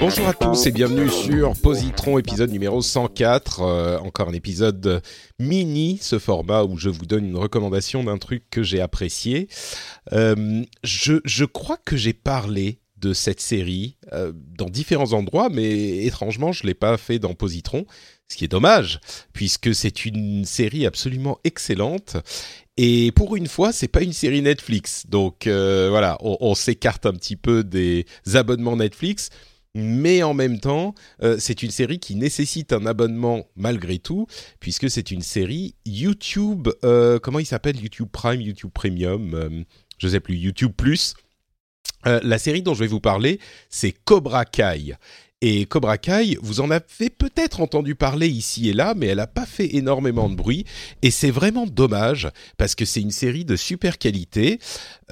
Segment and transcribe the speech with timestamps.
[0.00, 3.60] Bonjour à tous et bienvenue sur Positron épisode numéro 104.
[3.60, 5.02] Euh, encore un épisode
[5.38, 9.48] mini, ce format où je vous donne une recommandation d'un truc que j'ai apprécié.
[10.12, 16.52] Euh, je, crois que j'ai parlé de cette série euh, dans différents endroits, mais étrangement,
[16.52, 17.86] je ne l'ai pas fait dans Positron,
[18.28, 19.00] ce qui est dommage,
[19.32, 22.16] puisque c'est une série absolument excellente.
[22.80, 27.12] Et pour une fois, c'est pas une série Netflix, donc euh, voilà, on, s'écarte un
[27.12, 29.30] petit peu des abonnements Netflix.
[29.74, 34.28] Mais en même temps, euh, c'est une série qui nécessite un abonnement malgré tout,
[34.60, 36.68] puisque c'est une série YouTube.
[36.84, 37.80] euh, comment il s'appelle?
[37.80, 39.64] YouTube Prime, YouTube Premium,
[39.98, 41.14] je sais plus, YouTube Plus.
[42.04, 44.94] La série dont je vais vous parler, c'est Cobra Kai.
[45.40, 49.26] Et Cobra Kai, vous en avez peut-être entendu parler ici et là, mais elle n'a
[49.28, 50.64] pas fait énormément de bruit.
[51.02, 54.58] Et c'est vraiment dommage, parce que c'est une série de super qualité.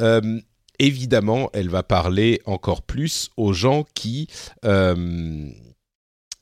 [0.01, 0.41] Euh,
[0.81, 4.27] évidemment, elle va parler encore plus aux gens qui...
[4.65, 5.49] euh,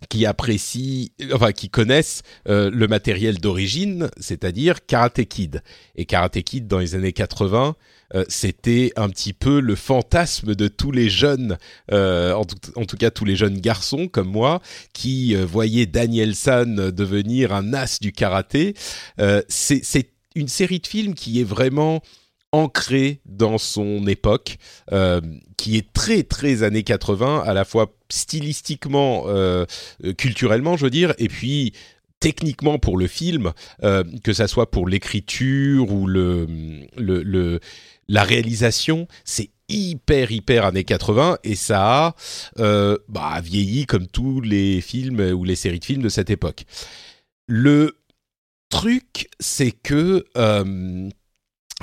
[0.09, 5.63] qui apprécient, enfin qui connaissent euh, le matériel d'origine, c'est-à-dire Karate Kid.
[5.97, 7.77] Et Karate Kid dans les années 80,
[8.15, 11.59] euh, c'était un petit peu le fantasme de tous les jeunes,
[11.91, 14.61] euh, en, tout, en tout cas tous les jeunes garçons comme moi,
[14.93, 18.75] qui euh, voyaient Daniel San devenir un as du karaté.
[19.20, 22.03] Euh, c'est c'est une série de films qui est vraiment
[22.55, 24.59] ancrée dans son époque,
[24.92, 25.20] euh,
[25.57, 29.67] qui est très très années 80, à la fois stylistiquement, euh,
[30.17, 31.73] culturellement, je veux dire, et puis
[32.20, 36.47] techniquement pour le film, euh, que ça soit pour l'écriture ou le,
[36.97, 37.59] le,
[38.07, 42.14] la réalisation, c'est hyper hyper années 80 et ça a
[43.09, 46.67] bah, vieilli comme tous les films ou les séries de films de cette époque.
[47.48, 47.98] Le
[48.70, 50.25] truc, c'est que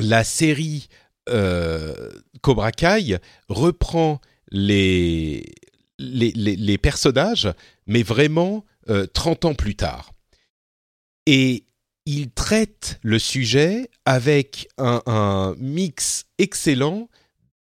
[0.01, 0.88] la série
[1.29, 2.09] euh,
[2.41, 3.17] Cobra Kai
[3.47, 4.19] reprend
[4.51, 5.45] les,
[6.00, 7.53] les, personnages,
[7.85, 10.12] mais vraiment euh, 30 ans plus tard.
[11.25, 11.66] Et
[12.06, 17.07] il traite le sujet avec un, mix excellent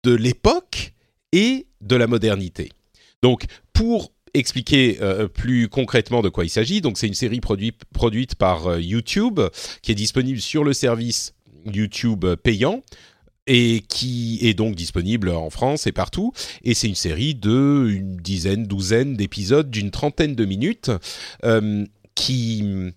[0.05, 0.93] de l'époque
[1.33, 2.71] et de la modernité.
[3.23, 7.73] Donc, pour expliquer euh, plus concrètement de quoi il s'agit, donc c'est une série produit-
[7.95, 9.41] produite par euh, YouTube
[9.83, 11.33] qui est disponible sur le service
[11.67, 12.83] YouTube payant
[13.47, 16.33] et qui est donc disponible en France et partout.
[16.63, 20.91] Et c'est une série de une dizaine, douzaine d'épisodes d'une trentaine de minutes
[21.45, 22.93] euh, qui,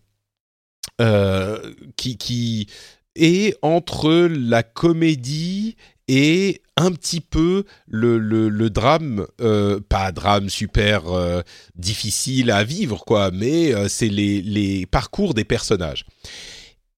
[0.99, 2.67] euh, qui qui
[3.15, 5.75] est entre la comédie
[6.07, 11.41] et un petit peu le, le, drame, euh, pas drame super euh,
[11.75, 16.05] difficile à vivre, quoi, mais euh, c'est les, les parcours des personnages.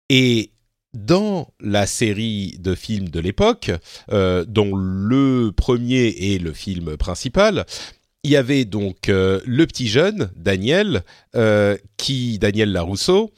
[0.07, 0.51] Et
[0.94, 3.72] dans la série de films de l'époque,
[4.12, 7.66] euh, dont le premier est le film principal,
[8.24, 11.03] il y avait donc euh, le petit jeune, Daniel,
[11.35, 13.31] euh, qui, Daniel Larousseau,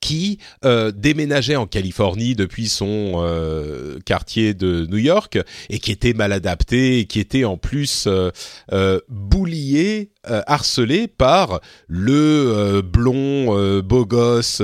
[0.00, 5.38] qui euh, déménageait en Californie depuis son euh, quartier de New York
[5.70, 8.30] et qui était mal adapté et qui était en plus euh,
[8.72, 14.62] euh, boulié, euh, harcelé par le euh, blond beau gosse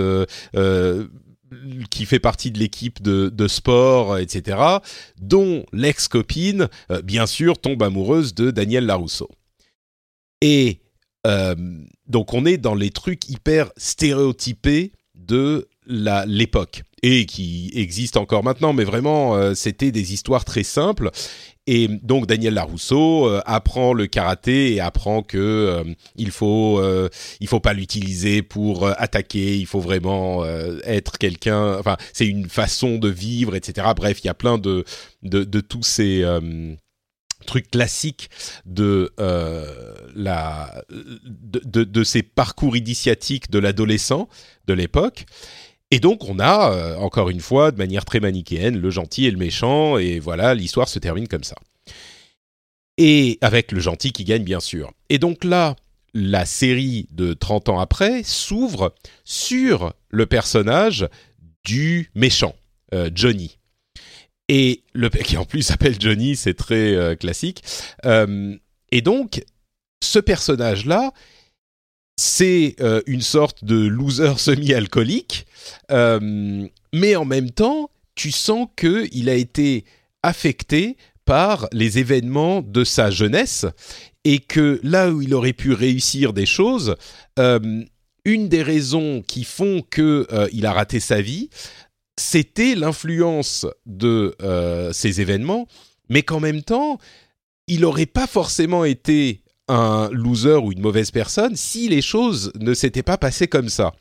[1.91, 4.59] qui fait partie de l'équipe de, de sport, etc.,
[5.21, 9.29] dont l'ex-copine, euh, bien sûr, tombe amoureuse de Daniel Larousseau.
[10.41, 10.81] Et
[11.27, 11.55] euh,
[12.07, 18.73] donc on est dans les trucs hyper stéréotypés de l'époque et qui existent encore maintenant,
[18.73, 21.11] mais vraiment euh, c'était des histoires très simples.
[21.67, 25.85] Et donc Daniel Larousseau euh, apprend le karaté et apprend que euh,
[26.15, 27.09] il faut euh,
[27.41, 31.79] il faut pas l'utiliser pour euh, attaquer, il faut vraiment euh, être quelqu'un.
[31.79, 33.89] Enfin, c'est une façon de vivre, etc.
[33.97, 34.85] Bref, il y a plein de
[35.23, 36.75] de, de tous ces euh,
[37.47, 38.29] truc classique
[38.67, 39.11] de
[40.15, 44.29] la de, de, ces parcours initiatiques de l'adolescent
[44.67, 45.25] de l'époque.
[45.95, 49.37] Et donc on a encore une fois de manière très manichéenne le gentil et le
[49.37, 51.55] méchant et voilà l'histoire se termine comme ça.
[52.99, 54.91] Et avec le gentil qui gagne bien sûr.
[55.09, 55.77] Et donc là
[56.15, 58.93] la série de 30 ans après s'ouvre
[59.25, 61.09] sur le personnage
[61.65, 62.55] du méchant,
[62.95, 63.59] euh, Johnny.
[64.49, 67.63] Et le qui en plus s'appelle Johnny, c'est très euh, classique.
[68.05, 68.57] Euh,
[68.93, 69.43] et donc,
[70.03, 71.13] ce personnage-là,
[72.17, 72.77] c'est
[73.07, 75.47] une sorte de loser semi-alcoolique,
[75.91, 79.85] mais en même temps, tu sens qu'il a été
[80.23, 83.67] affecté par les événements de sa jeunesse
[84.25, 86.97] et que là où il aurait pu réussir des choses,
[87.39, 87.85] euh,
[88.25, 91.51] une des raisons qui font que euh, il a raté sa vie,
[92.19, 95.67] c'était l'influence de euh, ces événements,
[96.09, 96.99] mais qu'en même temps,
[97.67, 102.75] il n'aurait pas forcément été un loser ou une mauvaise personne si les choses ne
[102.75, 103.95] s'étaient pas passées comme ça.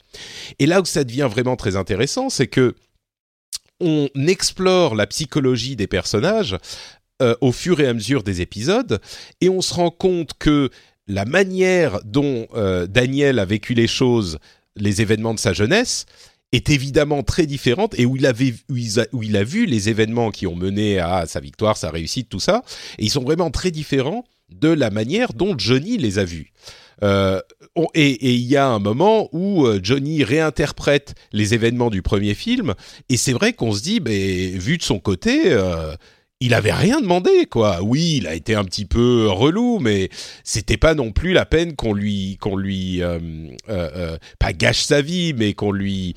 [0.59, 2.75] Et là où ça devient vraiment très intéressant, c'est que
[3.79, 6.57] on explore la psychologie des personnages
[7.21, 8.99] euh, au fur et à mesure des épisodes,
[9.41, 10.69] et on se rend compte que
[11.07, 14.39] la manière dont euh, Daniel a vécu les choses,
[14.75, 16.05] les événements de sa jeunesse,
[16.53, 20.47] est évidemment très différente et où il, avait, où il, a, vu les événements qui
[20.47, 22.63] ont mené à sa victoire, sa réussite, tout ça,
[22.99, 24.23] et ils sont vraiment très différents
[24.59, 26.51] de la manière dont Johnny les a vus.
[27.03, 27.41] Euh,
[27.95, 32.75] et il y a un moment où Johnny réinterprète les événements du premier film,
[33.09, 35.57] et c'est vrai qu'on se dit, vu de son côté,
[36.43, 37.81] il avait rien demandé, quoi.
[37.81, 40.09] Oui, il a été un petit peu relou, mais
[40.43, 43.17] c'était pas non plus la peine qu'on lui, qu'on lui, euh,
[43.69, 46.15] euh, euh, pas gâche sa vie, mais qu'on lui,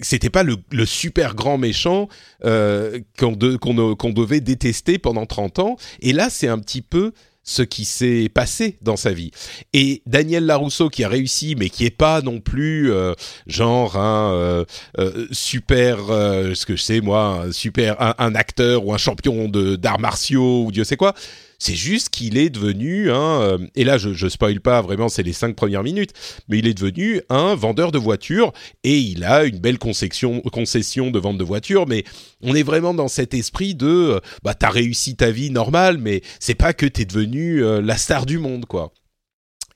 [0.00, 2.08] c'était pas le, super grand méchant
[2.42, 5.76] qu'on devait détester pendant 30 ans.
[6.00, 7.12] Et là, c'est un petit peu
[7.44, 9.30] ce qui s'est passé dans sa vie.
[9.72, 13.14] Et Daniel Larousseau qui a réussi, mais qui est pas non plus euh,
[13.46, 14.64] genre un euh,
[14.98, 19.76] euh, super, ce que je sais moi, un super un, acteur ou un champion de
[19.76, 21.14] d'arts martiaux ou Dieu sait quoi.
[21.62, 25.22] C'est juste qu'il est devenu un, euh, et là je, je spoil pas vraiment, c'est
[25.22, 26.10] les cinq premières minutes,
[26.48, 31.18] mais il est devenu un vendeur de voitures et il a une belle concession, de
[31.20, 32.02] vente de voitures, mais
[32.40, 36.22] on est vraiment dans cet esprit de, euh, bah t'as réussi ta vie normale, mais
[36.40, 38.92] c'est pas que t'es devenu euh, la star du monde quoi.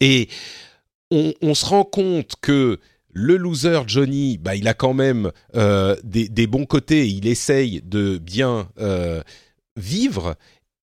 [0.01, 0.29] Et
[1.13, 2.81] on, se rend compte que
[3.13, 7.07] le loser Johnny, bah, il a quand même des, des, bons côtés.
[7.09, 8.69] Il essaye de bien
[9.77, 10.37] vivre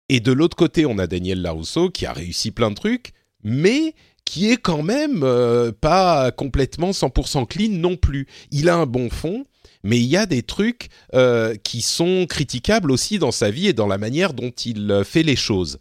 [0.09, 3.13] et de l'autre côté, on a Daniel Larousseau qui a réussi plein de trucs,
[3.43, 3.95] mais
[4.25, 8.27] qui est quand même euh, pas complètement 100% clean non plus.
[8.51, 9.45] Il a un bon fond,
[9.83, 13.73] mais il y a des trucs euh, qui sont critiquables aussi dans sa vie et
[13.73, 15.77] dans la manière dont il euh, fait les choses.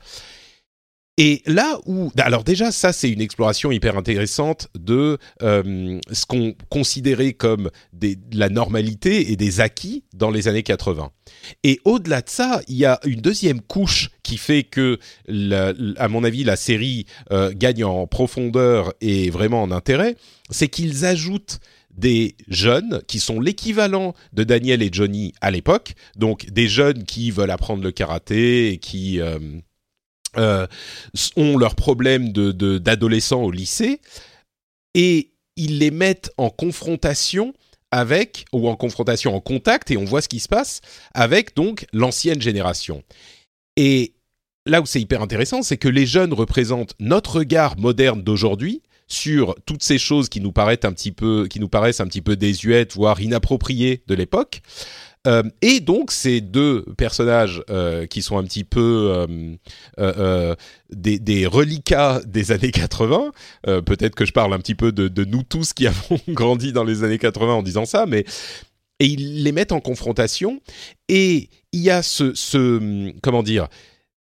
[1.19, 6.55] Et là où, alors déjà, ça c'est une exploration hyper intéressante de euh, ce qu'on
[6.71, 11.11] considérait comme des, la normalité et des acquis dans les années 80.
[11.65, 14.99] Et au-delà de ça, il y a une deuxième couche qui fait que,
[15.99, 20.17] à mon avis, la série euh, gagne en profondeur et vraiment en intérêt,
[20.49, 21.61] c'est qu'ils ajoutent
[21.95, 27.31] des jeunes qui sont l'équivalent de Daniel et Johnny à l'époque, donc des jeunes qui
[27.31, 29.39] veulent apprendre le karaté et qui euh,
[30.37, 30.67] euh,
[31.37, 34.01] ont leurs problèmes de, d'adolescents au lycée
[34.95, 37.53] et ils les mettent en confrontation
[37.91, 40.81] avec ou en confrontation en contact et on voit ce qui se passe
[41.13, 43.03] avec donc l'ancienne génération.
[43.77, 44.15] Et
[44.67, 49.55] là où c'est hyper intéressant, c'est que les jeunes représentent notre regard moderne d'aujourd'hui sur
[49.67, 52.37] toutes ces choses qui nous paraissent un petit peu qui nous paraissent un petit peu
[52.37, 54.63] désuètes voire inappropriées de l'époque
[55.27, 59.25] euh, et donc ces deux personnages euh, qui sont un petit peu
[59.99, 60.55] euh,
[60.91, 63.31] des, des, reliquats des années 80,
[63.87, 67.05] peut-être que je parle un petit peu de, nous tous qui avons grandi dans les
[67.05, 68.25] années 80 en disant ça, mais
[68.99, 70.61] ils les mettent en confrontation
[71.09, 73.69] et il y a ce comment dire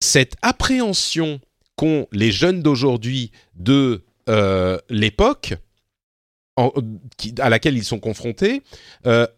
[0.01, 1.41] cette appréhension
[1.77, 4.05] qu'ont les jeunes d'aujourd'hui de
[4.89, 5.55] l'époque
[7.39, 8.63] à laquelle ils sont confrontés,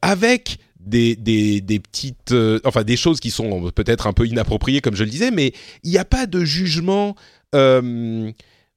[0.02, 0.58] avec
[0.88, 1.16] des,
[1.60, 5.10] des, petites, euh, enfin des choses qui sont peut-être un peu inappropriées, comme je le
[5.10, 5.52] disais, mais
[5.84, 7.14] il n'y a pas de jugement.
[7.54, 8.30] Euh,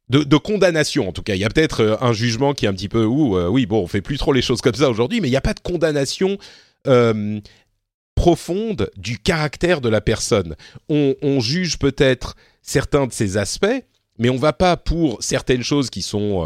[0.10, 1.36] de, condamnation en tout cas.
[1.36, 3.84] Il y a peut-être euh, un jugement qui est un petit peu ou oui bon
[3.84, 5.62] on fait plus trop les choses comme ça aujourd'hui, mais il n'y a pas de
[5.62, 6.38] condamnation
[8.15, 10.56] profonde du caractère de la personne.
[10.89, 13.86] On, juge peut-être certains de ses aspects,
[14.20, 16.46] mais on va pas pour certaines choses qui sont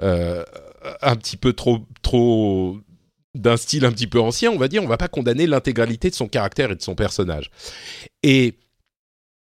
[0.00, 1.86] un petit peu trop
[3.34, 6.14] d'un style un petit peu ancien, on va dire, on va pas condamner l'intégralité de
[6.14, 7.50] son caractère et de son personnage.
[8.22, 8.58] Et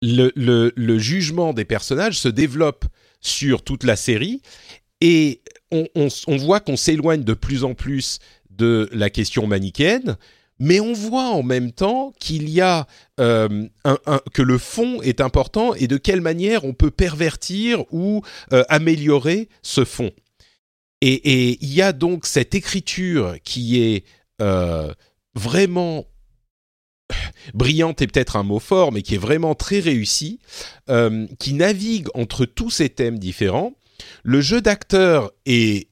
[0.02, 2.84] le, jugement des personnages se développe
[3.20, 4.40] sur toute la série
[5.00, 5.40] et
[5.70, 8.18] on, voit qu'on s'éloigne de plus en plus
[8.50, 10.16] de la question manichéenne,
[10.58, 12.86] mais on voit en même temps qu'il y a
[13.20, 13.66] euh,
[14.32, 19.48] que le fond est important et de quelle manière on peut pervertir ou euh, améliorer
[19.60, 20.12] ce fond.
[21.02, 24.04] Et, il y a donc cette écriture qui est
[24.40, 24.92] euh,
[25.34, 26.06] vraiment
[27.54, 30.40] brillante et peut-être un mot fort, mais qui est vraiment très réussie,
[31.38, 33.74] qui navigue entre tous ces thèmes différents.
[34.22, 35.88] Le jeu d'acteur est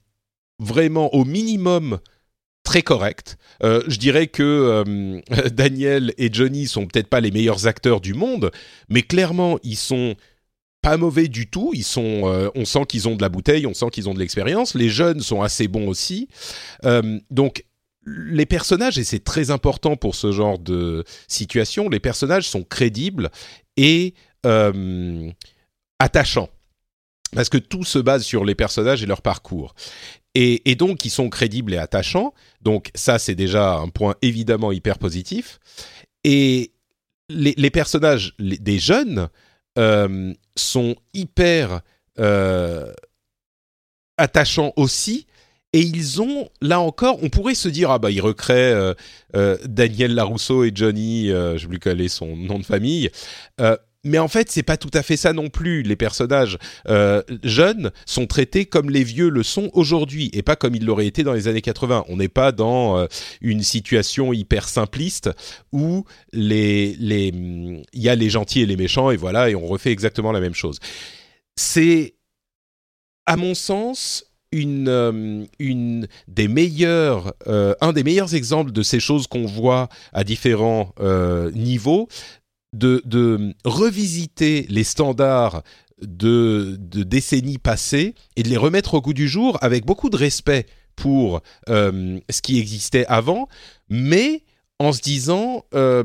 [0.58, 1.98] vraiment au minimum
[2.64, 3.36] très correct.
[3.62, 5.20] Euh, je dirais que euh,
[5.52, 8.50] Daniel et Johnny sont peut-être pas les meilleurs acteurs du monde,
[8.88, 10.16] mais clairement ils sont
[10.84, 11.72] pas mauvais du tout.
[11.74, 14.20] Ils sont, euh, on sent qu'ils ont de la bouteille, on sent qu'ils ont de
[14.20, 14.74] l'expérience.
[14.74, 16.28] Les jeunes sont assez bons aussi.
[17.30, 17.64] donc
[18.06, 23.30] les personnages, et c'est très important pour ce genre de situation, les personnages sont crédibles
[23.78, 24.12] et
[25.98, 26.50] attachants
[27.34, 29.74] parce que tout se base sur les personnages et leur parcours.
[30.36, 32.34] Et, donc, ils sont crédibles et attachants.
[32.60, 35.60] Donc, ça, c'est déjà un point évidemment hyper positif.
[36.24, 36.72] Et
[37.28, 39.28] les, personnages des jeunes
[39.78, 41.80] euh, sont hyper
[42.18, 42.92] euh,
[44.16, 45.26] attachants aussi.
[45.72, 48.94] Et ils ont, là encore, on pourrait se dire, ah bah, ils recréent
[49.34, 53.10] euh, Daniel Larousseau et Johnny, je sais plus quel est son nom de famille
[54.04, 55.82] mais en fait, c'est pas tout à fait ça non plus.
[55.82, 56.58] Les personnages
[56.88, 61.06] euh, jeunes sont traités comme les vieux le sont aujourd'hui et pas comme ils l'auraient
[61.06, 62.04] été dans les années 80.
[62.08, 63.06] On n'est pas dans euh,
[63.40, 65.30] une situation hyper simpliste
[65.72, 70.32] où il y a les gentils et les méchants et voilà et on refait exactement
[70.32, 70.78] la même chose.
[71.56, 72.14] C'est
[73.24, 79.46] à mon sens une, euh, des meilleures, un des meilleurs exemples de ces choses qu'on
[79.46, 80.94] voit à différents
[81.54, 82.08] niveaux,
[82.74, 85.62] de, revisiter les standards
[86.02, 90.66] de, décennies passées et de les remettre au goût du jour avec beaucoup de respect
[90.96, 93.48] pour euh, ce qui existait avant,
[93.88, 94.42] mais
[94.78, 96.04] en se disant euh,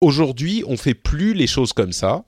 [0.00, 2.24] aujourd'hui on fait plus les choses comme ça.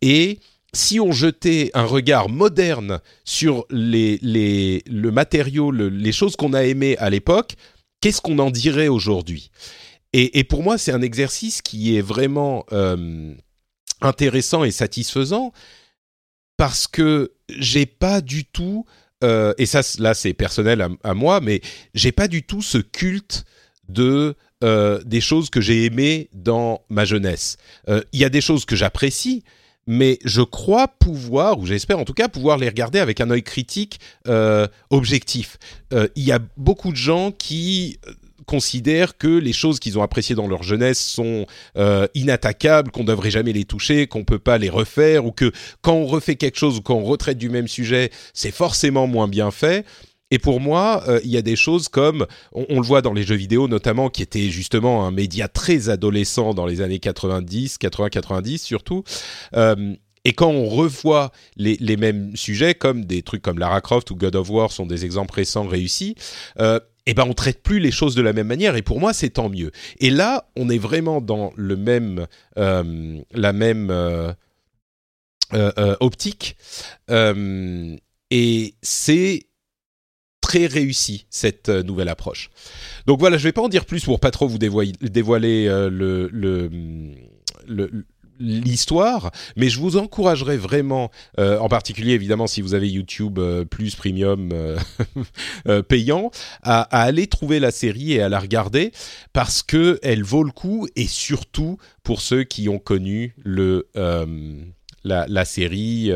[0.00, 0.38] Et
[0.72, 6.96] si on jetait un regard moderne sur les, le matériau, les choses qu'on a aimées
[6.98, 7.54] à l'époque,
[8.00, 9.50] qu'est-ce qu'on en dirait aujourd'hui?
[10.16, 13.34] Et, pour moi, c'est un exercice qui est vraiment euh,
[14.00, 15.52] intéressant et satisfaisant
[16.56, 18.86] parce que j'ai pas du tout,
[19.24, 21.60] euh, et ça là c'est personnel à, moi, mais
[21.94, 23.44] j'ai pas du tout ce culte
[23.88, 27.56] de euh, des choses que j'ai aimées dans ma jeunesse.
[27.88, 29.42] Il y a des choses que j'apprécie,
[29.88, 33.42] mais je crois pouvoir, ou j'espère en tout cas pouvoir les regarder avec un œil
[33.42, 33.98] critique
[34.90, 35.58] objectif.
[35.90, 37.98] Il y a beaucoup de gens qui
[38.44, 41.46] considèrent que les choses qu'ils ont appréciées dans leur jeunesse sont
[41.76, 45.52] euh, inattaquables, qu'on ne devrait jamais les toucher, qu'on peut pas les refaire, ou que
[45.82, 49.28] quand on refait quelque chose ou quand on retraite du même sujet, c'est forcément moins
[49.28, 49.84] bien fait.
[50.30, 53.22] Et pour moi, euh, il y a des choses comme, on, le voit dans les
[53.22, 58.58] jeux vidéo notamment, qui étaient justement un média très adolescent dans les années 90, 80-90
[58.58, 59.04] surtout.
[59.54, 64.16] Euh, et quand on revoit les, mêmes sujets, comme des trucs comme Lara Croft ou
[64.16, 66.16] God of War sont des exemples récents réussis,
[67.06, 69.30] eh ben on traite plus les choses de la même manière et pour moi c'est
[69.30, 69.70] tant mieux.
[69.98, 72.26] Et là, on est vraiment dans le même
[72.58, 74.32] euh, la même euh,
[75.52, 76.56] euh, optique
[78.30, 79.46] et c'est
[80.40, 82.50] très réussi cette nouvelle approche.
[83.06, 86.28] Donc voilà, je vais pas en dire plus pour pas trop vous dévoiler, dévoiler le,
[86.32, 86.70] le,
[87.66, 88.04] le
[88.38, 93.64] l'histoire, mais je vous encouragerais vraiment, euh, en particulier évidemment si vous avez YouTube euh,
[93.64, 96.30] plus premium euh, payant,
[96.62, 98.92] à, aller trouver la série et à la regarder
[99.32, 103.88] parce que elle vaut le coup et surtout pour ceux qui ont connu le
[105.04, 106.10] la, la, série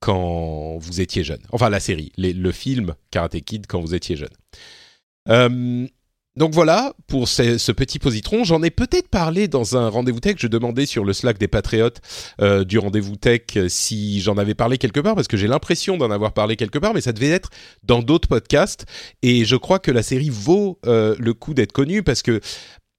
[0.00, 1.42] quand vous étiez jeune.
[1.52, 5.88] Enfin la série, le film Karate Kid quand vous étiez jeune.
[6.36, 8.42] Donc voilà pour ce, petit positron.
[8.42, 10.34] J'en ai peut-être parlé dans un rendez-vous tech.
[10.38, 12.00] Je demandais sur le Slack des patriotes
[12.40, 15.96] euh, du rendez-vous tech euh, si j'en avais parlé quelque part parce que j'ai l'impression
[15.96, 17.50] d'en avoir parlé quelque part, mais ça devait être
[17.84, 18.84] dans d'autres podcasts.
[19.22, 22.40] Et je crois que la série vaut euh, le coup d'être connue parce que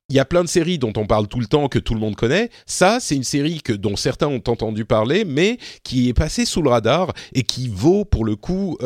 [0.08, 2.00] il y a plein de séries dont on parle tout le temps que tout le
[2.00, 2.51] monde connaît.
[2.68, 6.62] Ça, c'est une série que dont certains ont entendu parler, mais qui est passée sous
[6.62, 8.77] le radar et qui vaut pour le coup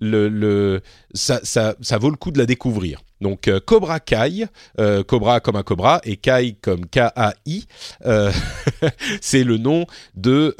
[0.00, 0.80] le
[1.14, 3.00] ça, ça, ça, vaut le coup de la découvrir.
[3.20, 4.46] Donc euh, Cobra Kai,
[4.78, 7.66] euh, Cobra comme un cobra et Kai comme K-A-I,
[9.20, 10.56] c'est le nom de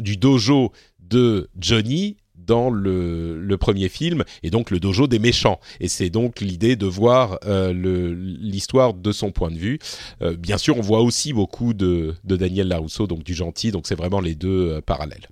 [0.00, 5.60] du dojo de Johnny dans le, le, premier film, et donc le dojo des méchants.
[5.78, 7.38] Et c'est donc l'idée de voir
[7.72, 9.78] l'histoire de son point de vue.
[10.38, 13.94] bien sûr, on voit aussi beaucoup de, de Daniel Larousseau, donc du gentil, donc c'est
[13.94, 15.28] vraiment les deux parallèles.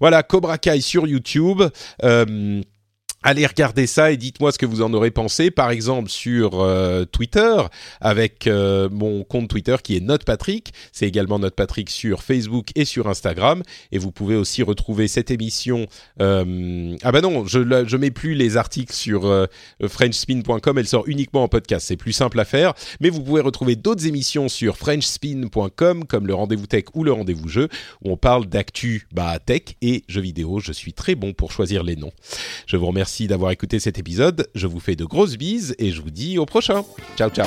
[0.00, 1.62] Voilà, Cobra Kai sur YouTube.
[3.24, 7.04] Allez regarder ça et dites-moi ce que vous en aurez pensé, par exemple sur euh,
[7.04, 7.56] Twitter,
[8.00, 10.72] avec euh, mon compte Twitter qui est NotePatrick.
[10.92, 13.64] C'est également NotePatrick sur Facebook et sur Instagram.
[13.90, 15.86] Et vous pouvez aussi retrouver cette émission...
[16.20, 16.96] Euh...
[17.02, 19.48] Ah bah non, je, je mets plus les articles sur
[19.84, 21.86] FrenchSpin.com, elle sort uniquement en podcast.
[21.88, 22.74] C'est plus simple à faire.
[23.00, 27.48] Mais vous pouvez retrouver d'autres émissions sur FrenchSpin.com, comme le Rendez-vous Tech ou le Rendez-vous
[27.48, 27.68] Jeu,
[28.04, 30.60] où on parle d'actu bah, tech et jeux vidéo.
[30.60, 32.12] Je suis très bon pour choisir les noms.
[32.66, 34.50] Je vous remercie Merci d'avoir écouté cet épisode.
[34.54, 36.84] Je vous fais de grosses bises et je vous dis au prochain.
[37.16, 37.46] Ciao, ciao.